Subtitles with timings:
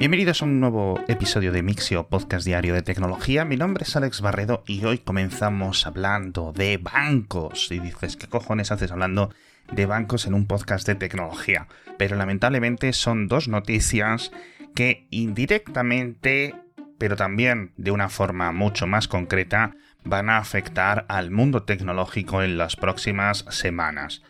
[0.00, 3.44] Bienvenidos a un nuevo episodio de Mixio, podcast diario de tecnología.
[3.44, 7.70] Mi nombre es Alex Barredo y hoy comenzamos hablando de bancos.
[7.70, 9.28] Y dices, ¿qué cojones haces hablando
[9.70, 11.68] de bancos en un podcast de tecnología?
[11.98, 14.32] Pero lamentablemente son dos noticias
[14.74, 16.54] que indirectamente,
[16.96, 22.56] pero también de una forma mucho más concreta, van a afectar al mundo tecnológico en
[22.56, 24.22] las próximas semanas.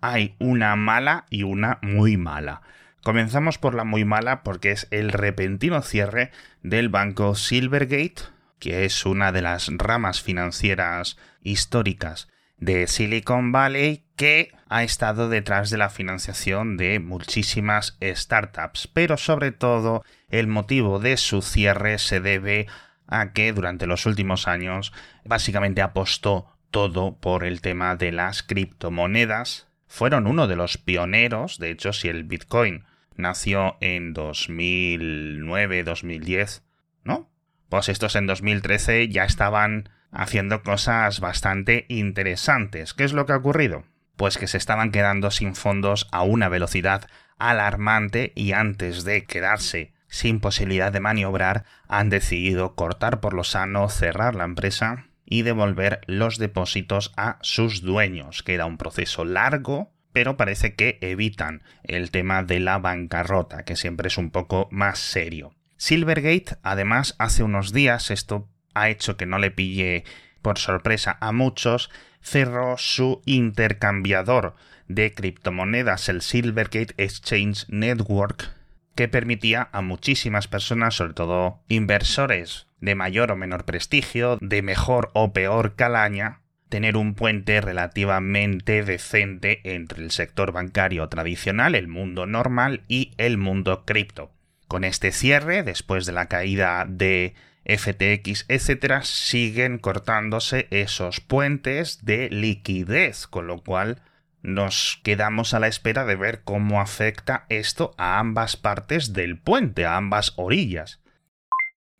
[0.00, 2.62] Hay una mala y una muy mala.
[3.08, 6.30] Comenzamos por la muy mala porque es el repentino cierre
[6.62, 8.20] del banco Silvergate,
[8.58, 15.70] que es una de las ramas financieras históricas de Silicon Valley que ha estado detrás
[15.70, 22.20] de la financiación de muchísimas startups, pero sobre todo el motivo de su cierre se
[22.20, 22.66] debe
[23.06, 24.92] a que durante los últimos años
[25.24, 29.66] básicamente apostó todo por el tema de las criptomonedas.
[29.86, 32.84] Fueron uno de los pioneros, de hecho si el Bitcoin
[33.18, 36.62] nació en 2009-2010,
[37.04, 37.30] ¿no?
[37.68, 42.94] Pues estos en 2013 ya estaban haciendo cosas bastante interesantes.
[42.94, 43.84] ¿Qué es lo que ha ocurrido?
[44.16, 47.06] Pues que se estaban quedando sin fondos a una velocidad
[47.36, 53.90] alarmante y antes de quedarse sin posibilidad de maniobrar han decidido cortar por lo sano,
[53.90, 58.42] cerrar la empresa y devolver los depósitos a sus dueños.
[58.42, 64.08] Queda un proceso largo, pero parece que evitan el tema de la bancarrota, que siempre
[64.08, 65.54] es un poco más serio.
[65.76, 70.04] Silvergate, además, hace unos días, esto ha hecho que no le pille
[70.42, 74.54] por sorpresa a muchos, cerró su intercambiador
[74.88, 78.50] de criptomonedas, el Silvergate Exchange Network,
[78.94, 85.10] que permitía a muchísimas personas, sobre todo inversores de mayor o menor prestigio, de mejor
[85.14, 92.26] o peor calaña, tener un puente relativamente decente entre el sector bancario tradicional, el mundo
[92.26, 94.32] normal y el mundo cripto.
[94.66, 97.34] Con este cierre, después de la caída de
[97.64, 104.02] FTX, etc., siguen cortándose esos puentes de liquidez, con lo cual
[104.42, 109.84] nos quedamos a la espera de ver cómo afecta esto a ambas partes del puente,
[109.84, 111.00] a ambas orillas.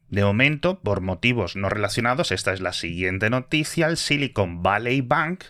[0.09, 5.45] De momento, por motivos no relacionados, esta es la siguiente noticia, el Silicon Valley Bank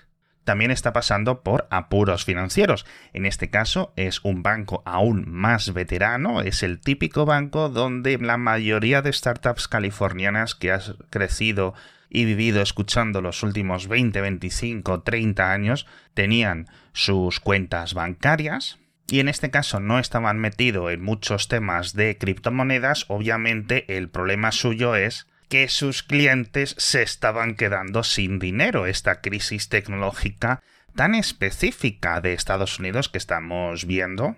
[0.49, 2.87] también está pasando por apuros financieros.
[3.13, 8.39] En este caso es un banco aún más veterano, es el típico banco donde la
[8.39, 11.75] mayoría de startups californianas que has crecido
[12.09, 18.79] y vivido escuchando los últimos 20, 25, 30 años tenían sus cuentas bancarias,
[19.11, 24.53] y en este caso no estaban metidos en muchos temas de criptomonedas, obviamente el problema
[24.53, 28.87] suyo es que sus clientes se estaban quedando sin dinero.
[28.87, 30.63] Esta crisis tecnológica
[30.95, 34.37] tan específica de Estados Unidos que estamos viendo.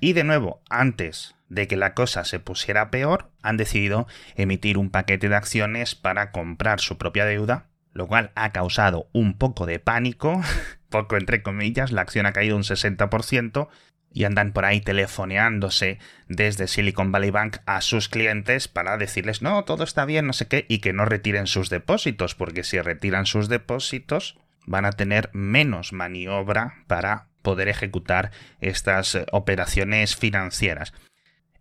[0.00, 4.90] Y de nuevo, antes de que la cosa se pusiera peor, han decidido emitir un
[4.90, 9.78] paquete de acciones para comprar su propia deuda, lo cual ha causado un poco de
[9.78, 10.40] pánico,
[10.88, 13.68] poco entre comillas, la acción ha caído un 60%,
[14.12, 19.64] y andan por ahí telefoneándose desde Silicon Valley Bank a sus clientes para decirles no,
[19.64, 23.26] todo está bien, no sé qué, y que no retiren sus depósitos, porque si retiran
[23.26, 30.92] sus depósitos van a tener menos maniobra para poder ejecutar estas eh, operaciones financieras.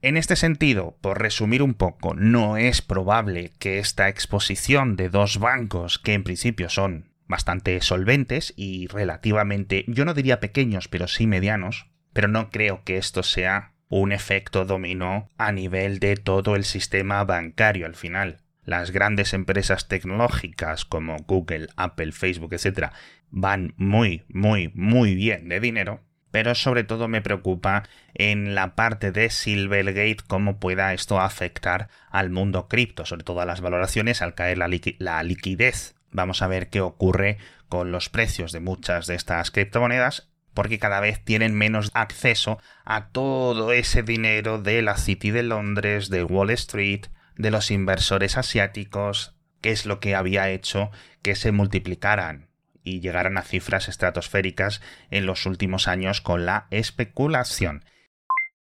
[0.01, 5.39] En este sentido, por resumir un poco, no es probable que esta exposición de dos
[5.39, 11.27] bancos, que en principio son bastante solventes y relativamente, yo no diría pequeños, pero sí
[11.27, 16.64] medianos, pero no creo que esto sea un efecto dominó a nivel de todo el
[16.64, 18.40] sistema bancario al final.
[18.64, 22.94] Las grandes empresas tecnológicas como Google, Apple, Facebook, etc.
[23.31, 27.84] van muy, muy, muy bien de dinero, pero sobre todo me preocupa
[28.14, 33.46] en la parte de Silvergate cómo pueda esto afectar al mundo cripto, sobre todo a
[33.46, 35.96] las valoraciones al caer la, la liquidez.
[36.12, 41.00] Vamos a ver qué ocurre con los precios de muchas de estas criptomonedas porque cada
[41.00, 46.50] vez tienen menos acceso a todo ese dinero de la City de Londres, de Wall
[46.50, 47.06] Street,
[47.36, 50.90] de los inversores asiáticos, que es lo que había hecho
[51.22, 52.48] que se multiplicaran
[52.84, 54.81] y llegaran a cifras estratosféricas
[55.12, 57.84] en los últimos años con la especulación.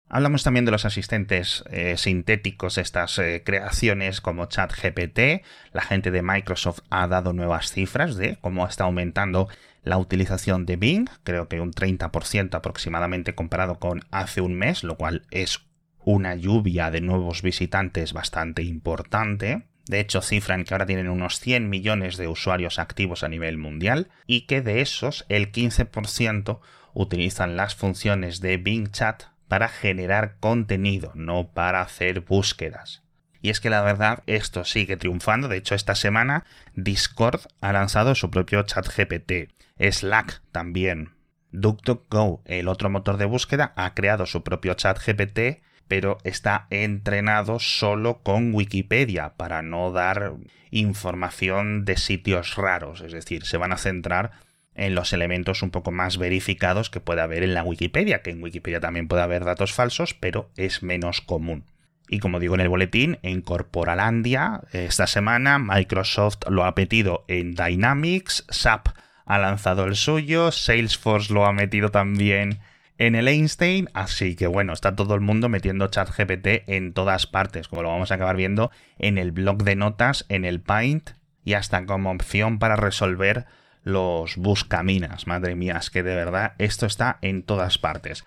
[0.08, 5.44] Hablamos también de los asistentes eh, sintéticos, estas eh, creaciones como ChatGPT.
[5.72, 9.48] La gente de Microsoft ha dado nuevas cifras de cómo está aumentando
[9.84, 14.96] la utilización de Bing, creo que un 30% aproximadamente comparado con hace un mes, lo
[14.96, 15.60] cual es
[16.04, 19.66] una lluvia de nuevos visitantes bastante importante.
[19.86, 24.08] De hecho, cifran que ahora tienen unos 100 millones de usuarios activos a nivel mundial
[24.26, 26.60] y que de esos el 15%
[26.94, 33.03] utilizan las funciones de Bing Chat para generar contenido, no para hacer búsquedas.
[33.44, 35.48] Y es que la verdad esto sigue triunfando.
[35.48, 36.46] De hecho, esta semana
[36.76, 39.52] Discord ha lanzado su propio chat GPT.
[39.78, 41.10] Slack también.
[41.52, 47.58] DuckDuckGo, el otro motor de búsqueda, ha creado su propio chat GPT, pero está entrenado
[47.58, 50.36] solo con Wikipedia para no dar
[50.70, 53.02] información de sitios raros.
[53.02, 54.30] Es decir, se van a centrar
[54.74, 58.42] en los elementos un poco más verificados que puede haber en la Wikipedia, que en
[58.42, 61.66] Wikipedia también puede haber datos falsos, pero es menos común.
[62.14, 67.56] Y como digo en el boletín, en Corporalandia, esta semana Microsoft lo ha metido en
[67.56, 68.90] Dynamics, SAP
[69.26, 72.60] ha lanzado el suyo, Salesforce lo ha metido también
[72.98, 77.66] en el Einstein, así que bueno, está todo el mundo metiendo ChatGPT en todas partes,
[77.66, 81.10] como lo vamos a acabar viendo en el blog de notas, en el Paint
[81.44, 83.44] y hasta como opción para resolver
[83.82, 85.26] los buscaminas.
[85.26, 88.24] Madre mía, es que de verdad esto está en todas partes.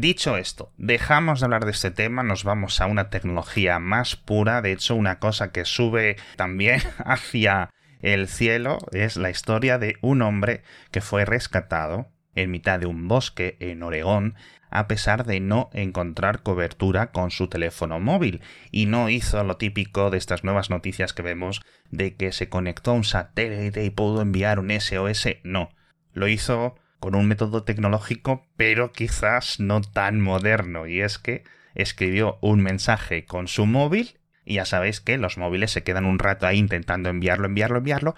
[0.00, 4.62] Dicho esto, dejamos de hablar de este tema, nos vamos a una tecnología más pura,
[4.62, 10.22] de hecho una cosa que sube también hacia el cielo es la historia de un
[10.22, 10.62] hombre
[10.92, 12.06] que fue rescatado
[12.36, 14.36] en mitad de un bosque en Oregón
[14.70, 18.40] a pesar de no encontrar cobertura con su teléfono móvil.
[18.70, 21.60] Y no hizo lo típico de estas nuevas noticias que vemos
[21.90, 25.70] de que se conectó a un satélite y pudo enviar un SOS, no,
[26.12, 30.86] lo hizo con un método tecnológico pero quizás no tan moderno.
[30.86, 35.70] Y es que escribió un mensaje con su móvil y ya sabéis que los móviles
[35.70, 38.14] se quedan un rato ahí intentando enviarlo, enviarlo, enviarlo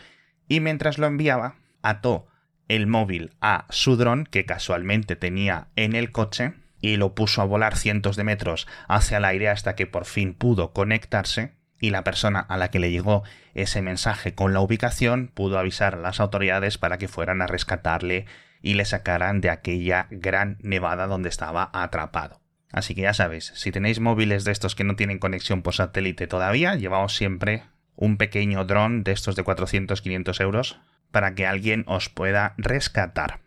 [0.49, 2.29] y mientras lo enviaba ató
[2.69, 7.45] el móvil a su dron que casualmente tenía en el coche y lo puso a
[7.45, 12.05] volar cientos de metros hacia el aire hasta que por fin pudo conectarse y la
[12.05, 13.25] persona a la que le llegó
[13.55, 18.27] ese mensaje con la ubicación pudo avisar a las autoridades para que fueran a rescatarle
[18.63, 22.41] y le sacaran de aquella gran nevada donde estaba atrapado.
[22.73, 26.27] Así que ya sabéis, si tenéis móviles de estos que no tienen conexión por satélite
[26.27, 27.65] todavía, llevaos siempre
[27.97, 30.81] un pequeño dron de estos de 400-500 euros
[31.11, 33.41] para que alguien os pueda rescatar.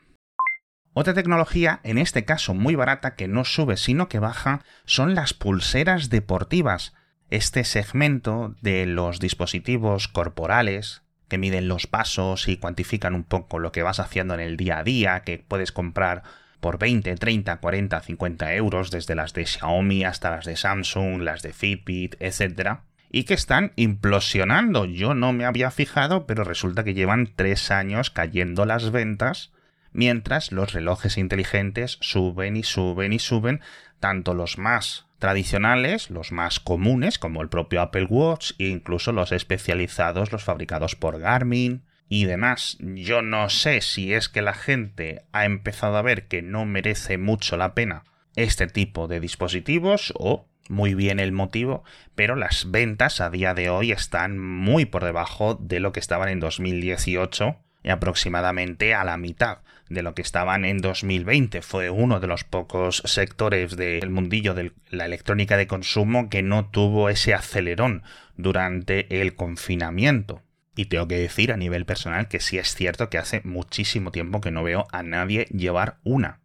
[0.93, 5.33] Otra tecnología, en este caso muy barata, que no sube sino que baja, son las
[5.33, 6.93] pulseras deportivas.
[7.29, 11.02] Este segmento de los dispositivos corporales
[11.33, 14.77] que miden los pasos y cuantifican un poco lo que vas haciendo en el día
[14.77, 16.21] a día, que puedes comprar
[16.59, 21.41] por 20, 30, 40, 50 euros, desde las de Xiaomi hasta las de Samsung, las
[21.41, 24.85] de Fitbit, etc y que están implosionando.
[24.85, 29.51] Yo no me había fijado, pero resulta que llevan tres años cayendo las ventas,
[29.91, 33.61] mientras los relojes inteligentes suben y suben y suben,
[33.99, 39.31] tanto los más tradicionales, los más comunes, como el propio Apple Watch, e incluso los
[39.31, 42.77] especializados, los fabricados por Garmin y demás.
[42.81, 47.17] Yo no sé si es que la gente ha empezado a ver que no merece
[47.17, 48.03] mucho la pena
[48.35, 51.85] este tipo de dispositivos o muy bien el motivo,
[52.15, 56.27] pero las ventas a día de hoy están muy por debajo de lo que estaban
[56.27, 59.59] en 2018 y aproximadamente a la mitad
[59.89, 61.61] de lo que estaban en 2020.
[61.61, 66.69] Fue uno de los pocos sectores del mundillo de la electrónica de consumo que no
[66.69, 68.03] tuvo ese acelerón
[68.37, 70.41] durante el confinamiento.
[70.75, 74.41] Y tengo que decir a nivel personal que sí es cierto que hace muchísimo tiempo
[74.41, 76.39] que no veo a nadie llevar una.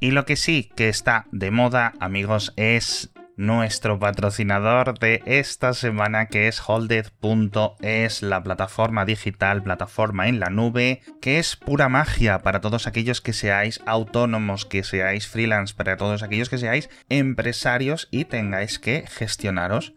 [0.00, 6.26] Y lo que sí que está de moda, amigos, es nuestro patrocinador de esta semana
[6.26, 12.60] que es Holded.es, la plataforma digital, plataforma en la nube, que es pura magia para
[12.60, 18.24] todos aquellos que seáis autónomos, que seáis freelance, para todos aquellos que seáis empresarios y
[18.24, 19.94] tengáis que gestionaros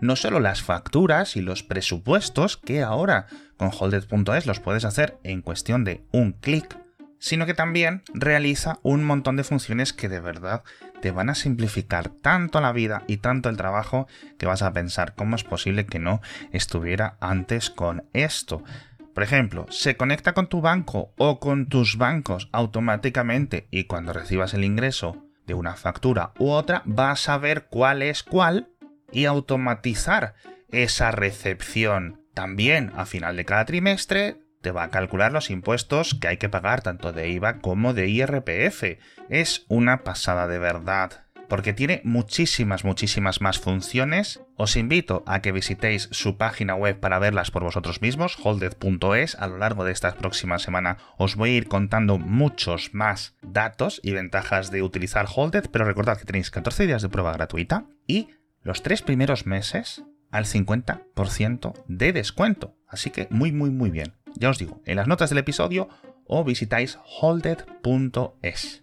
[0.00, 3.26] no solo las facturas y los presupuestos, que ahora
[3.56, 6.78] con Holded.es los puedes hacer en cuestión de un clic
[7.20, 10.64] sino que también realiza un montón de funciones que de verdad
[11.00, 14.08] te van a simplificar tanto la vida y tanto el trabajo
[14.38, 18.64] que vas a pensar cómo es posible que no estuviera antes con esto.
[19.14, 24.54] Por ejemplo, se conecta con tu banco o con tus bancos automáticamente y cuando recibas
[24.54, 28.68] el ingreso de una factura u otra vas a ver cuál es cuál
[29.12, 30.34] y automatizar
[30.70, 32.20] esa recepción.
[32.34, 36.48] También a final de cada trimestre te va a calcular los impuestos que hay que
[36.48, 38.98] pagar tanto de IVA como de IRPF.
[39.28, 41.24] Es una pasada de verdad.
[41.48, 44.40] Porque tiene muchísimas, muchísimas más funciones.
[44.54, 49.34] Os invito a que visitéis su página web para verlas por vosotros mismos, holded.es.
[49.34, 54.00] A lo largo de esta próxima semana os voy a ir contando muchos más datos
[54.04, 58.28] y ventajas de utilizar Holded, pero recordad que tenéis 14 días de prueba gratuita y
[58.62, 62.76] los tres primeros meses al 50% de descuento.
[62.86, 64.19] Así que muy, muy, muy bien.
[64.36, 65.88] Ya os digo, en las notas del episodio
[66.26, 68.82] o visitáis holded.es.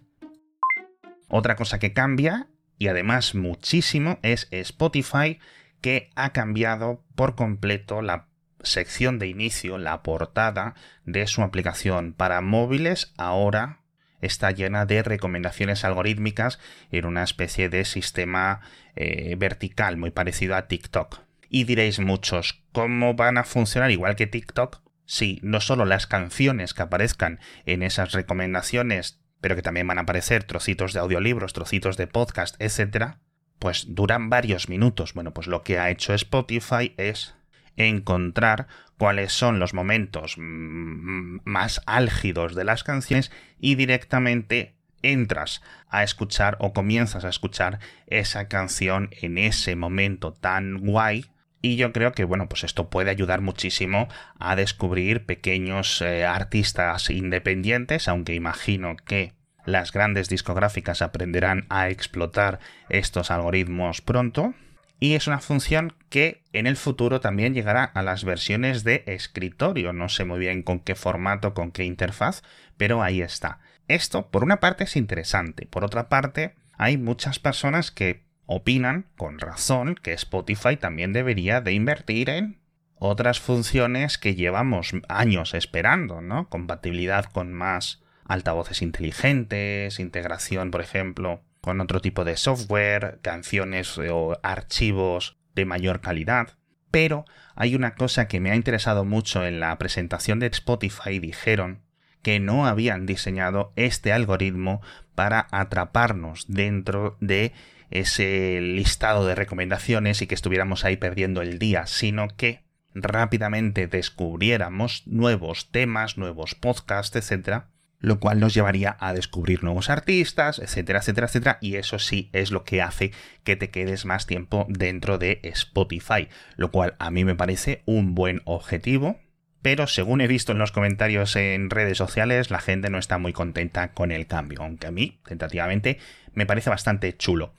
[1.28, 5.38] Otra cosa que cambia, y además muchísimo, es Spotify,
[5.80, 8.28] que ha cambiado por completo la
[8.62, 10.74] sección de inicio, la portada
[11.04, 13.12] de su aplicación para móviles.
[13.16, 13.80] Ahora
[14.20, 16.58] está llena de recomendaciones algorítmicas
[16.90, 18.60] en una especie de sistema
[18.96, 21.20] eh, vertical muy parecido a TikTok.
[21.48, 24.82] Y diréis muchos, ¿cómo van a funcionar igual que TikTok?
[25.08, 30.02] Si no solo las canciones que aparezcan en esas recomendaciones, pero que también van a
[30.02, 33.14] aparecer trocitos de audiolibros, trocitos de podcast, etc.,
[33.58, 35.14] pues duran varios minutos.
[35.14, 37.34] Bueno, pues lo que ha hecho Spotify es
[37.76, 38.66] encontrar
[38.98, 46.74] cuáles son los momentos más álgidos de las canciones y directamente entras a escuchar o
[46.74, 51.24] comienzas a escuchar esa canción en ese momento tan guay
[51.60, 57.10] y yo creo que bueno pues esto puede ayudar muchísimo a descubrir pequeños eh, artistas
[57.10, 59.32] independientes aunque imagino que
[59.64, 64.54] las grandes discográficas aprenderán a explotar estos algoritmos pronto
[65.00, 69.92] y es una función que en el futuro también llegará a las versiones de escritorio.
[69.92, 72.42] No sé muy bien con qué formato, con qué interfaz,
[72.76, 73.60] pero ahí está.
[73.86, 75.66] Esto, por una parte, es interesante.
[75.66, 81.74] Por otra parte, hay muchas personas que opinan, con razón, que Spotify también debería de
[81.74, 82.58] invertir en
[82.96, 86.48] otras funciones que llevamos años esperando, ¿no?
[86.48, 94.38] Compatibilidad con más altavoces inteligentes, integración, por ejemplo, con otro tipo de software, canciones o
[94.42, 96.56] archivos de mayor calidad.
[96.90, 101.82] Pero hay una cosa que me ha interesado mucho en la presentación de Spotify, dijeron
[102.22, 104.80] que no habían diseñado este algoritmo
[105.14, 107.52] para atraparnos dentro de
[107.90, 112.62] ese listado de recomendaciones y que estuviéramos ahí perdiendo el día, sino que
[112.94, 120.58] rápidamente descubriéramos nuevos temas, nuevos podcasts, etcétera, lo cual nos llevaría a descubrir nuevos artistas,
[120.58, 123.12] etcétera, etcétera, etcétera, y eso sí es lo que hace
[123.44, 128.14] que te quedes más tiempo dentro de Spotify, lo cual a mí me parece un
[128.14, 129.18] buen objetivo,
[129.62, 133.32] pero según he visto en los comentarios en redes sociales, la gente no está muy
[133.32, 135.98] contenta con el cambio, aunque a mí, tentativamente,
[136.32, 137.52] me parece bastante chulo.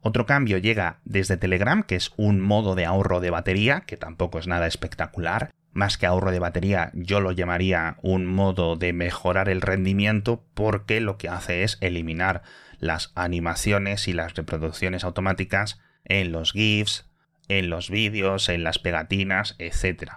[0.00, 4.38] Otro cambio llega desde Telegram, que es un modo de ahorro de batería, que tampoco
[4.38, 9.48] es nada espectacular, más que ahorro de batería, yo lo llamaría un modo de mejorar
[9.48, 12.42] el rendimiento porque lo que hace es eliminar
[12.80, 17.08] las animaciones y las reproducciones automáticas en los GIFs,
[17.48, 20.12] en los vídeos, en las pegatinas, etc.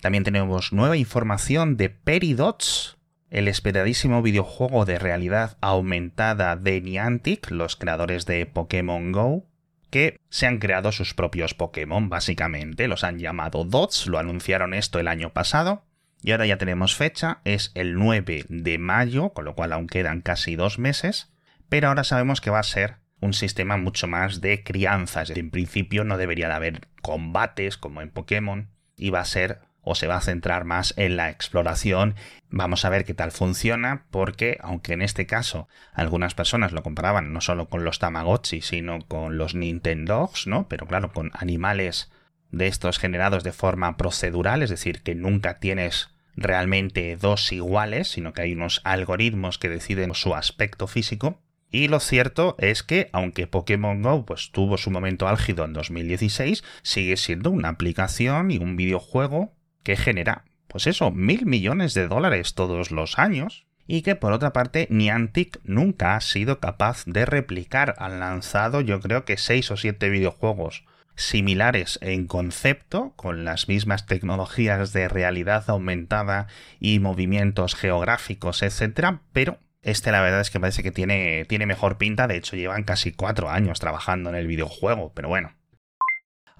[0.00, 2.98] También tenemos nueva información de Peridots,
[3.30, 9.46] el esperadísimo videojuego de realidad aumentada de Niantic, los creadores de Pokémon Go,
[9.90, 12.88] que se han creado sus propios Pokémon, básicamente.
[12.88, 15.84] Los han llamado Dots, lo anunciaron esto el año pasado.
[16.22, 20.20] Y ahora ya tenemos fecha, es el 9 de mayo, con lo cual aún quedan
[20.20, 21.32] casi dos meses.
[21.68, 25.22] Pero ahora sabemos que va a ser un sistema mucho más de crianza.
[25.28, 28.70] En principio no debería de haber combates como en Pokémon.
[28.96, 32.14] Y va a ser o se va a centrar más en la exploración.
[32.50, 37.32] Vamos a ver qué tal funciona, porque aunque en este caso algunas personas lo comparaban
[37.32, 40.68] no solo con los Tamagotchi, sino con los Nintendogs, ¿no?
[40.68, 42.10] Pero claro, con animales
[42.50, 48.32] de estos generados de forma procedural, es decir, que nunca tienes realmente dos iguales, sino
[48.32, 51.40] que hay unos algoritmos que deciden su aspecto físico.
[51.70, 56.64] Y lo cierto es que, aunque Pokémon Go pues, tuvo su momento álgido en 2016,
[56.82, 62.54] sigue siendo una aplicación y un videojuego que genera, pues eso, mil millones de dólares
[62.54, 67.96] todos los años, y que por otra parte Niantic nunca ha sido capaz de replicar.
[67.98, 70.84] Han lanzado yo creo que seis o siete videojuegos
[71.16, 76.46] similares en concepto, con las mismas tecnologías de realidad aumentada
[76.78, 81.98] y movimientos geográficos, etcétera, pero este la verdad es que parece que tiene, tiene mejor
[81.98, 85.52] pinta, de hecho llevan casi cuatro años trabajando en el videojuego, pero bueno,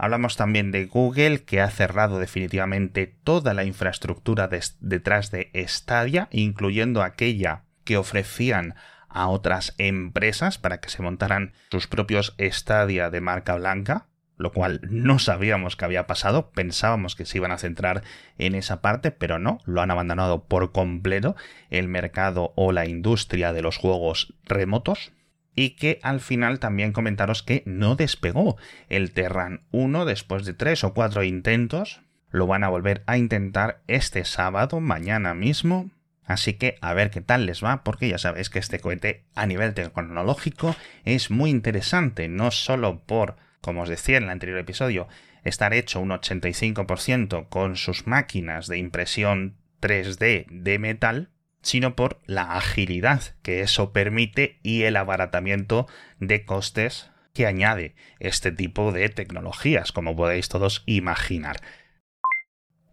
[0.02, 4.48] Hablamos también de Google, que ha cerrado definitivamente toda la infraestructura
[4.80, 8.76] detrás de Stadia, incluyendo aquella que ofrecían
[9.10, 14.06] a otras empresas para que se montaran sus propios Stadia de marca blanca,
[14.38, 18.02] lo cual no sabíamos que había pasado, pensábamos que se iban a centrar
[18.38, 21.36] en esa parte, pero no, lo han abandonado por completo
[21.68, 25.12] el mercado o la industria de los juegos remotos
[25.54, 28.56] y que al final también comentaros que no despegó
[28.88, 32.00] el Terran 1 después de tres o cuatro intentos.
[32.30, 35.90] Lo van a volver a intentar este sábado, mañana mismo.
[36.24, 39.46] Así que a ver qué tal les va, porque ya sabéis que este cohete a
[39.46, 45.08] nivel tecnológico es muy interesante, no solo por, como os decía en el anterior episodio,
[45.42, 51.30] estar hecho un 85% con sus máquinas de impresión 3D de metal,
[51.62, 55.86] sino por la agilidad que eso permite y el abaratamiento
[56.18, 61.56] de costes que añade este tipo de tecnologías, como podéis todos imaginar.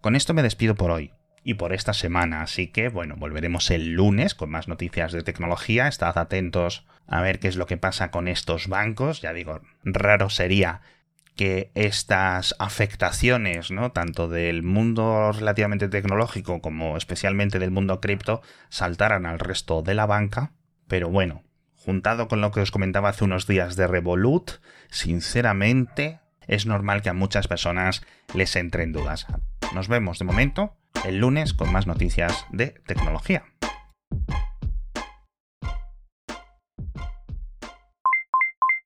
[0.02, 1.12] Con esto me despido por hoy
[1.44, 5.88] y por esta semana, así que bueno, volveremos el lunes con más noticias de tecnología,
[5.88, 10.30] estad atentos a ver qué es lo que pasa con estos bancos, ya digo, raro
[10.30, 10.82] sería
[11.38, 13.92] que estas afectaciones, ¿no?
[13.94, 20.06] tanto del mundo relativamente tecnológico como especialmente del mundo cripto, saltaran al resto de la
[20.06, 20.52] banca.
[20.88, 21.44] Pero bueno,
[21.76, 24.52] juntado con lo que os comentaba hace unos días de Revolut,
[24.90, 28.02] sinceramente es normal que a muchas personas
[28.34, 29.28] les entren dudas.
[29.74, 30.76] Nos vemos de momento
[31.06, 33.44] el lunes con más noticias de tecnología.